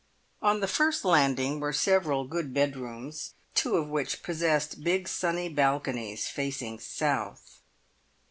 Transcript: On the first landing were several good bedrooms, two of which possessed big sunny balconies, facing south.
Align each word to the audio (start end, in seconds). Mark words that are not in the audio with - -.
On 0.41 0.61
the 0.61 0.67
first 0.67 1.05
landing 1.05 1.59
were 1.59 1.71
several 1.71 2.23
good 2.27 2.55
bedrooms, 2.55 3.35
two 3.53 3.75
of 3.77 3.87
which 3.87 4.23
possessed 4.23 4.83
big 4.83 5.07
sunny 5.07 5.47
balconies, 5.47 6.27
facing 6.27 6.79
south. 6.79 7.61